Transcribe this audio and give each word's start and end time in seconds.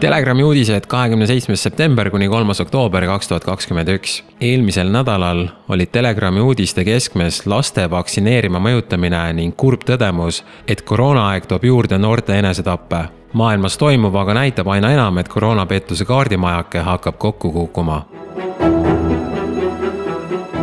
Telegrami 0.00 0.42
uudised 0.42 0.86
kahekümne 0.88 1.26
seitsmes 1.28 1.62
september 1.62 2.08
kuni 2.10 2.28
kolmas 2.28 2.60
oktoober 2.60 3.04
kaks 3.06 3.28
tuhat 3.28 3.44
kakskümmend 3.44 3.88
üks. 3.92 4.22
eelmisel 4.40 4.88
nädalal 4.88 5.42
olid 5.68 5.90
Telegrami 5.92 6.40
uudiste 6.40 6.84
keskmes 6.84 7.42
laste 7.46 7.84
vaktsineerima 7.90 8.62
mõjutamine 8.64 9.20
ning 9.36 9.56
kurb 9.56 9.84
tõdemus, 9.84 10.40
et 10.66 10.80
koroonaaeg 10.88 11.44
toob 11.46 11.64
juurde 11.68 11.98
noorte 11.98 12.38
enesetappe. 12.38 13.04
maailmas 13.32 13.76
toimuv 13.76 14.16
aga 14.16 14.34
näitab 14.34 14.68
aina 14.68 14.92
enam, 14.92 15.18
et 15.18 15.28
koroonapettuse 15.28 16.04
kaardimajake 16.04 16.78
hakkab 16.78 17.18
kokku 17.18 17.52
kukkuma. 17.52 18.02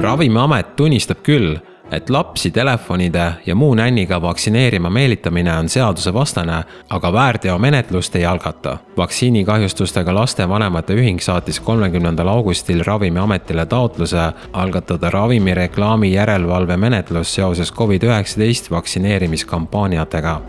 ravimiamet 0.01 0.75
tunnistab 0.75 1.21
küll 1.23 1.57
et 1.91 2.09
lapsi 2.09 2.51
telefonide 2.51 3.33
ja 3.45 3.55
muu 3.55 3.73
nänniga 3.75 4.21
vaktsineerima 4.21 4.89
meelitamine 4.89 5.57
on 5.57 5.69
seadusevastane, 5.69 6.63
aga 6.89 7.13
väärteomenetlust 7.13 8.15
ei 8.15 8.25
algata. 8.25 8.77
vaktsiinikahjustustega 8.97 10.15
laste 10.15 10.49
vanemate 10.49 10.93
ühing 10.93 11.19
saatis 11.19 11.59
kolmekümnendal 11.59 12.27
augustil 12.27 12.83
Ravimiametile 12.85 13.65
taotluse 13.65 14.31
algatada 14.53 15.09
ravimireklaami 15.09 16.13
järelevalvemenetlus 16.13 17.35
seoses 17.35 17.73
Covid-19 17.73 18.71
vaktsineerimiskampaaniatega 18.71 20.41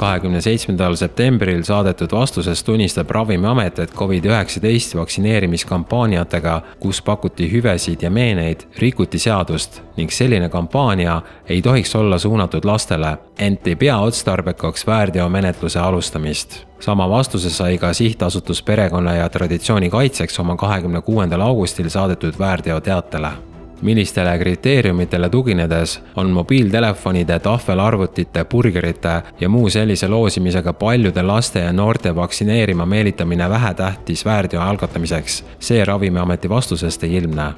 kahekümne 0.00 0.40
seitsmendal 0.40 0.96
septembril 0.96 1.62
saadetud 1.66 2.12
vastuses 2.12 2.62
tunnistab 2.64 3.10
Ravimiamet, 3.10 3.78
et 3.78 3.92
Covid-19 3.94 4.96
vaktsineerimiskampaaniatega, 4.96 6.60
kus 6.80 7.02
pakuti 7.02 7.50
hüvesid 7.52 8.02
ja 8.02 8.10
meeneid, 8.10 8.64
rikuti 8.78 9.20
seadust 9.20 9.82
ning 9.96 10.12
selline 10.12 10.48
kampaania 10.48 11.20
ei 11.48 11.60
tohiks 11.62 11.94
olla 11.96 12.18
suunatud 12.18 12.64
lastele, 12.64 13.16
ent 13.38 13.66
ei 13.66 13.76
pea 13.76 13.98
otstarbekaks 13.98 14.86
väärteomenetluse 14.86 15.78
alustamist. 15.80 16.64
Sama 16.80 17.08
vastuse 17.08 17.50
sai 17.50 17.78
ka 17.78 17.92
sihtasutus 17.92 18.62
Perekonna 18.62 19.14
ja 19.14 19.28
Traditsiooni 19.28 19.90
Kaitseks 19.90 20.40
oma 20.40 20.56
kahekümne 20.56 21.00
kuuendal 21.00 21.40
augustil 21.40 21.88
saadetud 21.88 22.38
väärteoteatele 22.38 23.49
millistele 23.82 24.38
kriteeriumitele 24.38 25.28
tuginedes 25.28 26.02
on 26.16 26.30
mobiiltelefonide, 26.30 27.38
tahvelarvutite, 27.38 28.44
burgerite 28.44 29.22
ja 29.40 29.48
muu 29.48 29.70
sellise 29.70 30.08
loosimisega 30.08 30.72
paljude 30.72 31.22
laste 31.22 31.60
ja 31.60 31.72
noorte 31.72 32.16
vaktsineerima 32.16 32.86
meelitamine 32.86 33.50
vähetähtis 33.50 34.24
väärteo 34.24 34.60
algatamiseks, 34.60 35.44
see 35.58 35.84
Ravimiameti 35.84 36.48
vastusest 36.48 37.04
ei 37.04 37.16
ilmne 37.16 37.52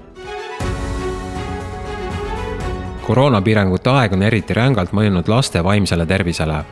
koroonapiirangute 3.02 3.90
aeg 3.90 4.12
on 4.14 4.22
eriti 4.22 4.54
rängalt 4.54 4.92
mõjunud 4.94 5.28
laste 5.28 5.64
vaimsele 5.64 6.06
tervisele. 6.06 6.62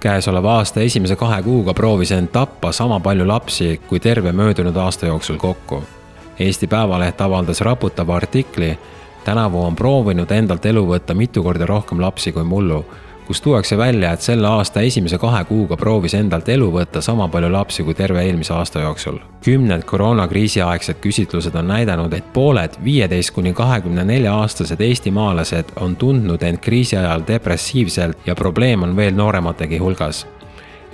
käesoleva 0.00 0.56
aasta 0.58 0.80
esimese 0.80 1.16
kahe 1.16 1.42
kuuga 1.42 1.74
proovis 1.74 2.10
end 2.12 2.28
tappa 2.32 2.72
sama 2.72 3.00
palju 3.00 3.26
lapsi 3.28 3.80
kui 3.88 4.00
terve 4.00 4.32
möödunud 4.32 4.76
aasta 4.76 5.06
jooksul 5.06 5.36
kokku. 5.36 5.82
Eesti 6.38 6.66
Päevaleht 6.66 7.20
avaldas 7.20 7.60
raputava 7.60 8.16
artikli, 8.16 8.78
tänavu 9.24 9.62
on 9.62 9.76
proovinud 9.76 10.30
endalt 10.30 10.66
elu 10.66 10.86
võtta 10.86 11.14
mitu 11.14 11.42
korda 11.42 11.66
rohkem 11.66 12.00
lapsi 12.00 12.32
kui 12.32 12.44
mullu, 12.44 12.84
kus 13.26 13.40
tuuakse 13.40 13.78
välja, 13.78 14.12
et 14.12 14.20
selle 14.20 14.48
aasta 14.48 14.80
esimese 14.80 15.18
kahe 15.18 15.44
kuuga 15.44 15.76
proovis 15.76 16.14
endalt 16.14 16.48
elu 16.48 16.66
võtta 16.72 17.00
sama 17.00 17.28
palju 17.28 17.52
lapsi 17.52 17.84
kui 17.86 17.94
terve 17.94 18.22
eelmise 18.22 18.52
aasta 18.54 18.80
jooksul. 18.80 19.18
kümned 19.44 19.82
koroonakriisi 19.84 20.62
aegsed 20.62 21.00
küsitlused 21.00 21.54
on 21.54 21.68
näidanud, 21.68 22.12
et 22.12 22.32
pooled 22.32 22.76
viieteist 22.84 23.30
kuni 23.30 23.52
kahekümne 23.52 24.04
nelja 24.04 24.34
aastased 24.34 24.80
eestimaalased 24.80 25.72
on 25.76 25.96
tundnud 25.96 26.42
end 26.42 26.58
kriisi 26.58 26.96
ajal 26.96 27.22
depressiivselt 27.26 28.26
ja 28.26 28.34
probleem 28.34 28.82
on 28.82 28.96
veel 28.96 29.14
nooremategi 29.14 29.78
hulgas. 29.78 30.26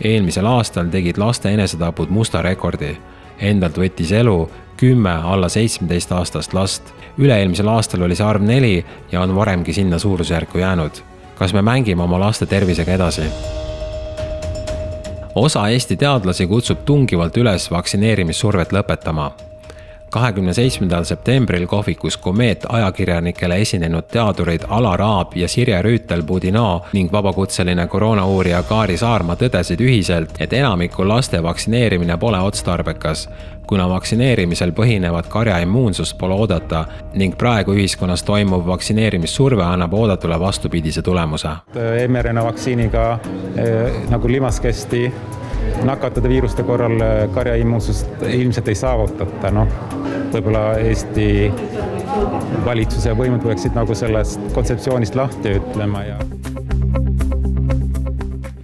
eelmisel 0.05 0.47
aastal 0.47 0.87
tegid 0.87 1.19
laste 1.19 1.51
enesetapud 1.51 2.09
musta 2.09 2.43
rekordi. 2.43 2.99
Endalt 3.41 3.79
võttis 3.79 4.13
elu 4.13 4.51
kümme 4.81 5.11
alla 5.11 5.49
seitsmeteist 5.49 6.13
aastast 6.13 6.55
last. 6.57 6.95
üle-eelmisel 7.19 7.69
aastal 7.69 8.03
oli 8.03 8.17
see 8.17 8.27
arv 8.27 8.43
neli 8.43 8.85
ja 9.13 9.21
on 9.21 9.35
varemgi 9.37 9.73
sinna 9.77 9.99
suurusjärku 9.99 10.59
jäänud. 10.59 11.03
kas 11.39 11.53
me 11.53 11.63
mängime 11.63 12.03
oma 12.03 12.21
laste 12.21 12.47
tervisega 12.47 12.93
edasi? 12.93 13.29
osa 15.35 15.69
Eesti 15.69 15.97
teadlasi 15.97 16.47
kutsub 16.47 16.85
tungivalt 16.85 17.37
üles 17.37 17.71
vaktsineerimissurvet 17.71 18.73
lõpetama 18.73 19.31
kahekümne 20.11 20.55
seitsmendal 20.55 21.05
septembril 21.05 21.67
kohvikus 21.67 22.17
Komeet 22.17 22.67
ajakirjanikele 22.69 23.61
esinenud 23.61 24.03
teadurid 24.13 24.67
Alar 24.69 25.03
Aab 25.03 25.37
ja 25.37 25.49
Sirje 25.49 25.83
Rüütel-Budinaa 25.83 26.81
ning 26.93 27.13
vabakutseline 27.13 27.87
koroonauurija 27.87 28.63
Kaari 28.63 28.97
Saarma 28.97 29.35
tõdesid 29.35 29.81
ühiselt, 29.81 30.37
et 30.41 30.53
enamiku 30.53 31.09
laste 31.09 31.43
vaktsineerimine 31.43 32.17
pole 32.19 32.41
otstarbekas, 32.41 33.29
kuna 33.67 33.89
vaktsineerimisel 33.89 34.73
põhinevat 34.75 35.29
karja 35.31 35.59
immuunsust 35.63 36.19
pole 36.19 36.35
oodata 36.35 36.85
ning 37.15 37.37
praegu 37.39 37.75
ühiskonnas 37.79 38.25
toimuv 38.27 38.67
vaktsineerimissurve 38.67 39.63
annab 39.65 39.95
oodatule 39.95 40.41
vastupidise 40.41 41.03
tulemuse. 41.03 41.49
mRNA 42.09 42.45
vaktsiiniga 42.45 43.19
eh, 43.57 44.03
nagu 44.11 44.29
limaskesti 44.29 45.13
nakatada 45.85 46.29
viiruste 46.29 46.63
korral 46.63 47.01
äh, 47.01 47.29
karjaimmuunsust 47.35 48.25
ilmselt 48.29 48.69
ei 48.69 48.79
saavutata, 48.79 49.51
noh, 49.55 49.69
võib-olla 50.35 50.65
Eesti 50.81 51.51
valitsuse 52.65 53.15
võimud 53.19 53.43
peaksid 53.45 53.77
nagu 53.79 53.95
sellest 53.95 54.53
kontseptsioonist 54.55 55.19
lahti 55.19 55.57
ütlema 55.61 56.05
ja 56.07 56.19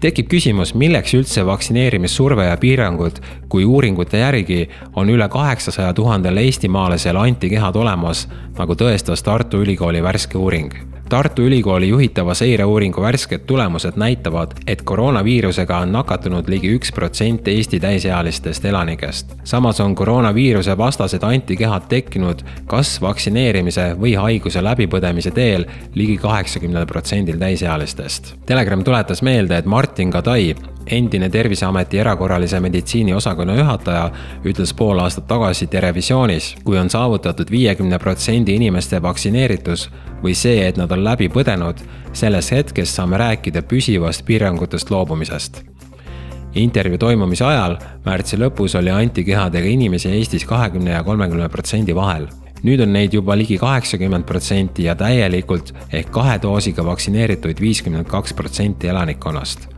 tekib 0.07 0.29
küsimus, 0.31 0.75
milleks 0.79 1.15
üldse 1.17 1.43
vaktsineerimissurve 1.49 2.45
ja 2.47 2.59
piirangud, 2.61 3.17
kui 3.51 3.65
uuringute 3.65 4.21
järgi 4.21 4.67
on 4.95 5.11
üle 5.11 5.27
kaheksasaja 5.33 5.95
tuhandel 5.97 6.45
eestimaalasel 6.45 7.19
antikehad 7.19 7.81
olemas, 7.81 8.27
nagu 8.59 8.77
tõestas 8.79 9.25
Tartu 9.27 9.65
Ülikooli 9.65 10.05
värske 10.05 10.39
uuring 10.39 10.96
Tartu 11.09 11.43
Ülikooli 11.43 11.89
juhitava 11.89 12.35
seireuuringu 12.35 13.03
värsked 13.03 13.39
tulemused 13.47 13.93
näitavad, 13.97 14.57
et 14.67 14.83
koroonaviirusega 14.83 15.79
on 15.79 15.93
nakatunud 15.93 16.49
ligi 16.49 16.73
üks 16.75 16.93
protsent 16.93 17.49
Eesti 17.49 17.81
täisealistest 17.81 18.65
elanikest. 18.65 19.35
samas 19.45 19.81
on 19.81 19.95
koroonaviiruse 19.95 20.79
vastased 20.79 21.23
antikehad 21.23 21.87
tekkinud 21.89 22.43
kas 22.67 23.01
vaktsineerimise 23.03 23.95
või 24.01 24.17
haiguse 24.19 24.65
läbipõdemise 24.65 25.31
teel 25.31 25.67
ligi 25.95 26.17
kaheksakümnel 26.19 26.87
protsendil 26.87 27.39
täisealistest. 27.39 28.35
Telegram 28.47 28.85
tuletas 28.85 29.23
meelde, 29.23 29.59
et 29.59 29.67
Martin 29.67 30.11
Kadai, 30.11 30.55
endine 30.87 31.29
Terviseameti 31.29 31.99
erakorralise 31.99 32.61
meditsiini 32.61 33.15
osakonna 33.15 33.55
juhataja 33.55 34.11
ütles 34.45 34.75
pool 34.77 34.99
aastat 34.99 35.27
tagasi 35.27 35.67
Terevisioonis, 35.67 36.55
kui 36.65 36.79
on 36.79 36.91
saavutatud 36.91 37.51
viiekümne 37.51 37.99
protsendi 37.99 38.55
inimeste 38.55 39.03
vaktsineeritus 39.03 39.89
või 40.23 40.35
see, 40.35 40.67
et 40.69 40.77
nad 40.77 40.93
on 40.93 41.05
läbi 41.05 41.29
põdenud, 41.29 41.83
selles 42.13 42.51
hetkes 42.53 42.95
saame 42.97 43.19
rääkida 43.19 43.63
püsivast 43.63 44.25
piirangutest 44.27 44.91
loobumisest. 44.91 45.63
intervjuu 46.57 46.99
toimumise 46.99 47.45
ajal, 47.45 47.77
märtsi 48.05 48.37
lõpus, 48.37 48.79
oli 48.79 48.91
antikehadega 48.91 49.69
inimesi 49.69 50.09
Eestis 50.09 50.45
kahekümne 50.45 50.91
ja 50.91 51.03
kolmekümne 51.05 51.49
protsendi 51.49 51.95
vahel 51.95 52.29
nüüd 52.65 52.81
on 52.81 52.93
neid 52.93 53.13
juba 53.13 53.37
ligi 53.37 53.59
kaheksakümmend 53.59 54.25
protsenti 54.25 54.89
ja 54.89 54.95
täielikult 54.95 55.75
ehk 55.93 56.11
kahe 56.11 56.39
doosiga 56.43 56.85
vaktsineerituid 56.85 57.61
viiskümmend 57.61 58.09
kaks 58.09 58.33
protsenti 58.33 58.89
elanikkonnast 58.89 59.76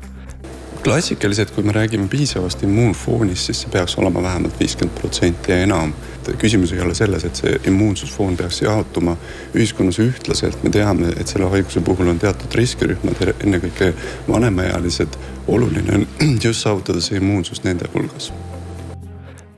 klassikaliselt, 0.84 1.50
kui 1.50 1.64
me 1.64 1.72
räägime 1.72 2.08
piisavast 2.08 2.62
immuunfoonist, 2.62 3.48
siis 3.48 3.62
see 3.64 3.72
peaks 3.72 3.96
olema 3.98 4.22
vähemalt 4.22 4.60
viiskümmend 4.60 4.98
protsenti 5.00 5.52
ja 5.52 5.62
enam. 5.66 5.92
küsimus 6.38 6.72
ei 6.72 6.80
ole 6.84 6.94
selles, 6.94 7.24
et 7.24 7.36
see 7.36 7.54
immuunsusfoon 7.70 8.36
peaks 8.36 8.60
jaotuma 8.62 9.16
ühiskonnas 9.54 9.98
ühtlaselt, 10.04 10.60
me 10.62 10.70
teame, 10.70 11.08
et 11.16 11.26
selle 11.26 11.48
haiguse 11.48 11.80
puhul 11.80 12.12
on 12.12 12.18
teatud 12.18 12.54
riskirühmad, 12.54 13.24
ennekõike 13.40 13.94
vanemaealised. 14.28 15.18
oluline 15.48 15.94
on 15.94 16.06
just 16.44 16.60
saavutada 16.60 17.00
see 17.00 17.16
immuunsus 17.16 17.64
nende 17.64 17.88
hulgas 17.94 18.32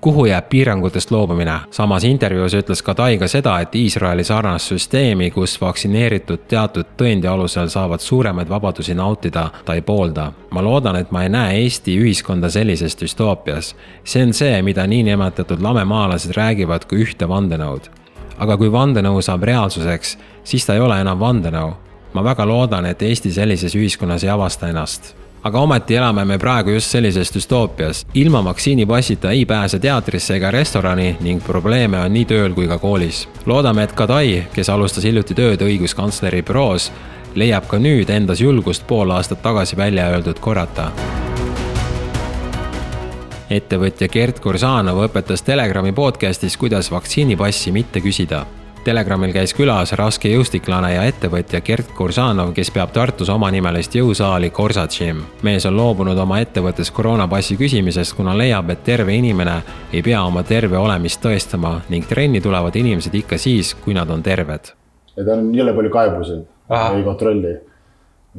kuhu 0.01 0.27
jääb 0.27 0.49
piirangutest 0.49 1.11
loobumine. 1.11 1.61
samas 1.71 2.05
intervjuus 2.05 2.55
ütles 2.55 2.83
Kadai 2.83 3.19
ka 3.19 3.29
seda, 3.29 3.61
et 3.61 3.75
Iisraeli 3.75 4.25
sarnast 4.25 4.73
süsteemi, 4.73 5.31
kus 5.31 5.61
vaktsineeritud 5.61 6.47
teatud 6.49 6.87
tõendi 6.97 7.29
alusel 7.29 7.69
saavad 7.69 8.01
suuremaid 8.01 8.49
vabadusi 8.49 8.95
nautida, 8.95 9.51
ta 9.65 9.75
ei 9.75 9.83
poolda. 9.83 10.33
ma 10.51 10.63
loodan, 10.63 10.97
et 10.97 11.11
ma 11.11 11.23
ei 11.23 11.29
näe 11.29 11.61
Eesti 11.63 11.99
ühiskonda 12.01 12.49
sellises 12.51 12.97
düstoopias. 12.97 13.75
see 14.05 14.23
on 14.23 14.35
see, 14.35 14.63
mida 14.63 14.87
niinimetatud 14.87 15.61
lamemaalased 15.61 16.33
räägivad 16.37 16.85
kui 16.89 17.05
ühte 17.05 17.29
vandenõud. 17.29 17.91
aga 18.39 18.57
kui 18.57 18.73
vandenõu 18.73 19.23
saab 19.23 19.43
reaalsuseks, 19.43 20.19
siis 20.45 20.67
ta 20.67 20.75
ei 20.75 20.81
ole 20.81 21.01
enam 21.01 21.19
vandenõu. 21.19 21.73
ma 22.13 22.25
väga 22.25 22.47
loodan, 22.47 22.87
et 22.87 23.03
Eesti 23.03 23.33
sellises 23.33 23.75
ühiskonnas 23.75 24.25
ei 24.25 24.31
avasta 24.31 24.69
ennast 24.69 25.20
aga 25.43 25.61
ometi 25.61 25.97
elame 25.97 26.25
me 26.25 26.39
praegu 26.39 26.71
just 26.71 26.91
sellises 26.91 27.33
düstoopias. 27.35 28.07
ilma 28.15 28.45
vaktsiinipassita 28.45 29.31
ei 29.31 29.47
pääse 29.47 29.79
teatrisse 29.79 30.37
ega 30.37 30.51
restorani 30.51 31.17
ning 31.21 31.43
probleeme 31.43 32.01
on 32.01 32.13
nii 32.13 32.25
tööl 32.25 32.55
kui 32.55 32.69
ka 32.69 32.79
koolis. 32.79 33.29
loodame, 33.47 33.83
et 33.83 33.93
Kadai, 33.93 34.47
kes 34.53 34.69
alustas 34.69 35.05
hiljuti 35.05 35.35
tööd 35.35 35.63
õiguskantsleri 35.63 36.43
büroos, 36.43 36.93
leiab 37.35 37.67
ka 37.67 37.79
nüüd 37.79 38.11
endas 38.11 38.41
julgust 38.41 38.87
pool 38.87 39.11
aastat 39.11 39.43
tagasi 39.43 39.77
välja 39.77 40.11
öeldud 40.11 40.41
korrata 40.41 40.91
ettevõtja 43.51 44.09
Gert 44.09 44.39
Kursanov 44.41 45.03
õpetas 45.09 45.43
Telegrami 45.43 45.93
podcastis, 45.93 46.57
kuidas 46.57 46.91
vaktsiinipassi 46.93 47.73
mitte 47.75 48.01
küsida. 48.01 48.45
Telegramil 48.81 49.35
käis 49.37 49.53
külas 49.53 49.91
raske 49.93 50.31
jõustiklane 50.33 50.95
ja 50.95 51.03
ettevõtja 51.05 51.59
Gert 51.61 51.91
Kursanov, 51.93 52.55
kes 52.57 52.71
peab 52.73 52.95
Tartus 52.95 53.29
omanimelist 53.29 53.93
jõusaali 53.99 54.49
Corsa 54.57 54.87
Gym. 54.89 55.21
mees 55.45 55.67
on 55.69 55.77
loobunud 55.77 56.17
oma 56.19 56.39
ettevõttes 56.41 56.89
koroonapassi 56.97 57.59
küsimisest, 57.61 58.17
kuna 58.17 58.33
leiab, 58.39 58.71
et 58.73 58.81
terve 58.85 59.13
inimene 59.13 59.59
ei 59.93 60.01
pea 60.03 60.23
oma 60.25 60.43
terve 60.49 60.81
olemist 60.81 61.21
tõestama 61.21 61.75
ning 61.91 62.09
trenni 62.09 62.41
tulevad 62.41 62.77
inimesed 62.77 63.19
ikka 63.21 63.37
siis, 63.39 63.75
kui 63.85 63.93
nad 63.93 64.09
on 64.11 64.23
terved. 64.23 64.73
ja 65.17 65.25
tal 65.27 65.37
on 65.37 65.53
jõle 65.53 65.77
palju 65.77 65.91
kaebusi, 65.91 66.41
ei 66.97 67.05
kontrolli. 67.05 67.53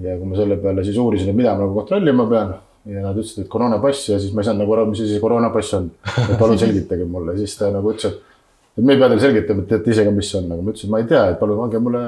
ja 0.02 0.18
kui 0.18 0.26
ma 0.26 0.42
selle 0.42 0.58
peale 0.58 0.84
siis 0.84 0.98
uurisin, 0.98 1.30
et 1.30 1.36
mida 1.36 1.54
ma 1.54 1.68
nagu 1.68 1.78
kontrollima 1.78 2.26
pean 2.26 2.56
ja 2.86 3.06
nad 3.06 3.14
ütlesid, 3.14 3.44
et 3.46 3.50
koroonapass 3.52 4.10
ja 4.10 4.18
siis 4.20 4.34
ma 4.34 4.42
ei 4.42 4.50
saanud 4.50 4.66
nagu 4.66 4.74
aru, 4.74 4.90
mis 4.90 5.06
asi 5.06 5.14
see 5.14 5.22
koroonapass 5.22 5.78
on. 5.78 5.92
et 6.32 6.38
palun 6.40 6.58
selgitage 6.58 7.06
mulle, 7.06 7.38
siis 7.38 7.54
ta 7.60 7.70
nagu 7.70 7.94
ütles, 7.94 8.10
et, 8.16 8.31
et 8.78 8.84
me 8.84 8.94
ei 8.94 9.00
pea 9.00 9.10
teile 9.12 9.24
selgitama, 9.24 9.64
et 9.64 9.72
teate 9.72 9.94
ise 9.94 10.06
ka, 10.08 10.14
mis 10.16 10.30
see 10.32 10.40
on, 10.40 10.52
aga 10.52 10.66
ma 10.66 10.74
ütlesin, 10.74 10.90
et 10.90 10.94
ma 10.94 11.02
ei 11.02 11.08
tea, 11.10 11.24
et 11.34 11.40
palun 11.40 11.64
andke 11.66 11.82
mulle 11.84 12.04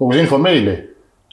kogu 0.00 0.16
see 0.16 0.24
info 0.24 0.38
meili. 0.42 0.76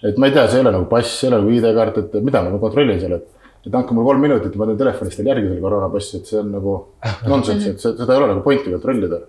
et 0.04 0.18
ma 0.20 0.28
ei 0.28 0.36
tea, 0.36 0.48
see 0.48 0.60
ei 0.60 0.66
ole 0.66 0.74
nagu 0.76 0.88
pass, 0.92 1.20
see 1.20 1.28
ei 1.28 1.34
ole 1.34 1.42
nagu 1.42 1.54
ID-kaart, 1.58 2.00
et 2.02 2.18
mida 2.28 2.44
ma 2.44 2.60
kontrollin 2.62 3.00
seal, 3.00 3.18
et, 3.20 3.28
et 3.64 3.76
andke 3.80 3.96
mulle 3.96 4.10
kolm 4.12 4.26
minutit 4.28 4.58
ma 4.60 4.68
teen 4.70 4.82
telefonist 4.82 5.20
teile 5.20 5.32
järgi 5.34 5.52
selle 5.52 5.68
koroonapassi, 5.68 6.18
et 6.20 6.32
see 6.32 6.40
on 6.42 6.50
nagu 6.58 6.80
nonsense, 7.32 7.76
et 7.76 7.86
seda 7.86 8.10
ei 8.10 8.24
ole 8.24 8.32
nagu 8.34 8.44
pointi 8.46 8.74
kontrollida. 8.74 9.22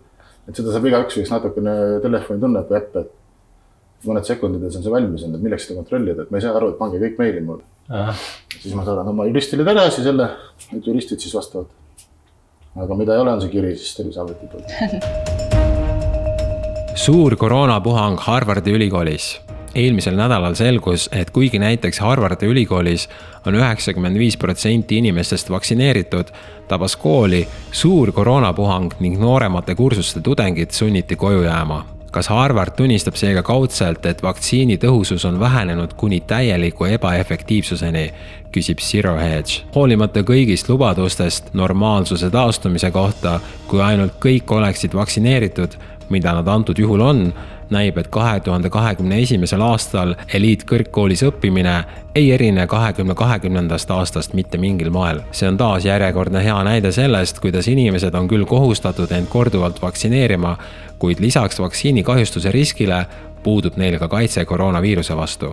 et 0.48 0.56
seda 0.58 0.72
saab 0.74 0.88
igaüks, 0.90 1.20
kes 1.20 1.30
natukene 1.32 1.76
telefoni 2.04 2.42
tunneb 2.42 2.72
või 2.72 2.80
äppe, 2.80 3.04
et 3.06 4.08
mõned 4.08 4.26
sekundides 4.28 4.74
on 4.76 4.84
see 4.84 4.92
valmis 4.92 5.22
olnud, 5.24 5.38
et 5.38 5.46
milleks 5.46 5.68
seda 5.68 5.78
kontrollida, 5.78 6.26
et 6.26 6.34
ma 6.34 6.40
ei 6.40 6.44
saa 6.44 6.58
aru, 6.58 6.74
et 6.74 6.80
pange 6.82 7.00
kõik 7.00 7.22
meili 7.22 7.40
mulle 7.46 7.64
siis 8.60 8.74
ma 8.74 8.84
saadan 8.84 9.08
oma 9.12 9.26
juristile 9.28 9.64
tagasi 9.66 10.04
selle, 10.04 10.28
et 10.72 10.86
juristid 10.86 11.20
siis 11.20 11.34
vastavad. 11.36 11.68
Aga 12.76 12.94
mida 12.98 13.14
ei 13.14 13.20
ole, 13.22 13.30
on 13.36 13.40
see 13.44 13.52
kiri 13.52 13.76
siis 13.78 13.94
Terviseameti 13.98 14.44
poolt. 14.52 14.68
suur 17.04 17.36
koroonapuhang 17.36 18.16
Harvardi 18.26 18.70
ülikoolis 18.74 19.26
eelmisel 19.74 20.14
nädalal 20.14 20.54
selgus, 20.54 21.08
et 21.12 21.30
kuigi 21.34 21.58
näiteks 21.58 21.98
Harvardi 22.00 22.46
ülikoolis 22.46 23.08
on 23.46 23.54
üheksakümmend 23.58 24.18
viis 24.18 24.36
protsenti 24.38 25.00
inimestest 25.02 25.50
vaktsineeritud, 25.50 26.30
tabas 26.68 26.96
kooli 26.96 27.42
suur 27.72 28.12
koroonapuhang 28.12 28.94
ning 29.00 29.18
nooremate 29.20 29.74
kursuste 29.74 30.22
tudengid 30.22 30.70
sunniti 30.70 31.16
koju 31.16 31.42
jääma 31.42 31.84
kas 32.14 32.30
Harvard 32.30 32.76
tunnistab 32.78 33.16
seega 33.18 33.42
kaudselt, 33.42 34.06
et 34.06 34.22
vaktsiini 34.22 34.76
tõhusus 34.82 35.24
on 35.26 35.40
vähenenud 35.40 35.96
kuni 35.98 36.20
täieliku 36.20 36.86
ebaefektiivsuseni, 36.94 38.04
küsib 38.54 38.78
Zero 38.78 39.16
Hedge. 39.18 39.64
hoolimata 39.74 40.22
kõigist 40.22 40.68
lubadustest 40.70 41.50
normaalsuse 41.54 42.30
taastumise 42.30 42.90
kohta, 42.94 43.40
kui 43.66 43.82
ainult 43.82 44.14
kõik 44.22 44.54
oleksid 44.54 44.94
vaktsineeritud, 44.94 45.74
mida 46.08 46.36
nad 46.36 46.48
antud 46.48 46.78
juhul 46.78 47.00
on, 47.00 47.26
näib, 47.70 47.98
et 47.98 48.08
kahe 48.12 48.40
tuhande 48.40 48.70
kahekümne 48.70 49.18
esimesel 49.22 49.62
aastal 49.64 50.14
eliitkõrgkoolis 50.34 51.24
õppimine 51.26 51.74
ei 52.14 52.30
erine 52.32 52.66
kahekümne 52.70 53.14
kahekümnendast 53.18 53.90
aastast 53.90 54.34
mitte 54.38 54.58
mingil 54.58 54.90
moel. 54.90 55.20
see 55.32 55.48
on 55.48 55.56
taas 55.56 55.84
järjekordne 55.84 56.44
hea 56.44 56.62
näide 56.64 56.92
sellest, 56.92 57.40
kuidas 57.40 57.68
inimesed 57.68 58.14
on 58.14 58.28
küll 58.28 58.44
kohustatud 58.46 59.10
end 59.12 59.26
korduvalt 59.32 59.82
vaktsineerima, 59.82 60.56
kuid 61.04 61.20
lisaks 61.20 61.60
vaktsiinikahjustuse 61.60 62.52
riskile 62.54 63.02
puudub 63.44 63.76
neil 63.76 63.98
ka 64.00 64.08
kaitse 64.08 64.44
koroonaviiruse 64.48 65.16
vastu 65.16 65.52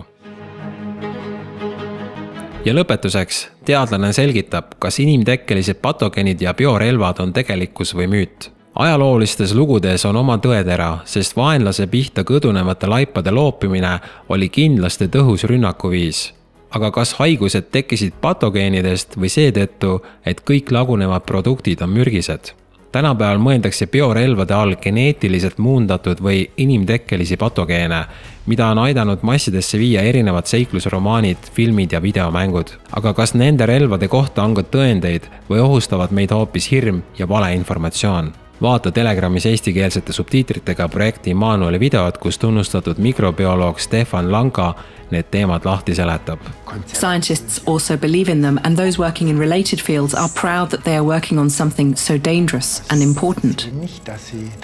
ja 2.64 2.72
lõpetuseks, 2.72 3.42
teadlane 3.68 4.12
selgitab, 4.16 4.78
kas 4.80 4.96
inimtekkelised 5.02 5.82
patogeenid 5.84 6.40
ja 6.40 6.54
biorelvad 6.56 7.20
on 7.20 7.36
tegelikkus 7.36 7.92
või 7.98 8.08
müüt 8.16 8.48
ajaloolistes 8.74 9.52
lugudes 9.54 10.06
on 10.08 10.16
oma 10.16 10.38
tõetera, 10.40 11.02
sest 11.04 11.36
vaenlase 11.36 11.86
pihta 11.92 12.24
kõdunevate 12.24 12.88
laipade 12.88 13.34
loopimine 13.34 13.98
oli 14.32 14.48
kindlasti 14.48 15.10
tõhus 15.12 15.44
rünnakuviis. 15.44 16.32
aga 16.72 16.90
kas 16.90 17.12
haigused 17.20 17.68
tekkisid 17.70 18.14
patogeenidest 18.20 19.18
või 19.20 19.28
seetõttu, 19.28 20.00
et 20.24 20.40
kõik 20.40 20.72
lagunevad 20.72 21.28
produktid 21.28 21.82
on 21.82 21.90
mürgised? 21.90 22.54
Tänapäeval 22.92 23.40
mõeldakse 23.42 23.86
biorelvade 23.86 24.54
all 24.54 24.76
geneetiliselt 24.80 25.58
muundatud 25.58 26.20
või 26.22 26.44
inimtekkelisi 26.56 27.36
patogeene, 27.40 28.04
mida 28.46 28.68
on 28.72 28.82
aidanud 28.84 29.22
massidesse 29.22 29.78
viia 29.78 30.02
erinevad 30.02 30.46
seiklusromaanid, 30.50 31.50
filmid 31.54 31.92
ja 31.92 32.02
videomängud. 32.02 32.76
aga 32.96 33.14
kas 33.14 33.34
nende 33.34 33.66
relvade 33.66 34.08
kohta 34.08 34.42
on 34.42 34.54
ka 34.54 34.62
tõendeid 34.62 35.30
või 35.50 35.60
ohustavad 35.60 36.10
meid 36.10 36.30
hoopis 36.30 36.70
hirm 36.70 37.02
ja 37.18 37.28
valeinformatsioon? 37.28 38.41
Vaata 38.62 38.90
Telegramis 38.90 39.46
eestikeelsete 39.46 40.12
subtiitritega 40.12 40.88
projekti 40.88 41.30
Immanueli 41.30 41.80
videot, 41.80 42.18
kus 42.18 42.38
tunnustatud 42.38 42.98
mikrobioloog 42.98 43.78
Stefan 43.78 44.32
Lanka 44.32 44.74
need 45.10 45.24
teemad 45.30 45.64
lahti 45.64 45.94
seletab. 45.94 46.40
Scientists 46.86 47.62
also 47.66 47.96
believe 47.96 48.32
in 48.32 48.42
them 48.42 48.58
and 48.64 48.76
those 48.76 48.98
working 48.98 49.30
in 49.30 49.38
related 49.38 49.78
fields 49.78 50.14
are 50.14 50.28
proud 50.40 50.70
that 50.70 50.84
they 50.84 50.96
are 50.96 51.04
working 51.04 51.40
on 51.40 51.50
something 51.50 51.96
so 51.96 52.14
dangerous 52.24 52.82
and 52.90 53.02
important. 53.02 53.68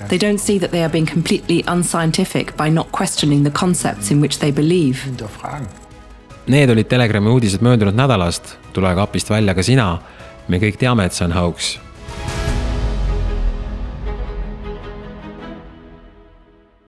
They 0.09 0.19
don't 0.19 0.41
see 0.41 0.59
that 0.59 0.71
they 0.71 0.83
are 0.83 0.93
being 0.93 1.11
completely 1.13 1.65
unscientific 1.67 2.57
by 2.57 2.71
not 2.71 2.87
questioning 2.93 3.45
the 3.45 3.59
concepts 3.61 4.11
in 4.11 4.21
which 4.21 4.39
they 4.39 4.53
believe. 4.53 4.99
Need 6.47 6.71
olid 6.71 6.87
Telegrami 6.89 7.29
uudised 7.29 7.61
möödunud 7.61 7.95
nädalast, 7.95 8.57
tule 8.73 8.95
kapist 8.95 9.31
välja 9.31 9.55
ka 9.55 9.63
sina. 9.63 9.99
me 10.49 10.57
kõik 10.57 10.79
teame, 10.81 11.05
et 11.05 11.13
see 11.13 11.27
on 11.27 11.33
hoax 11.33 11.77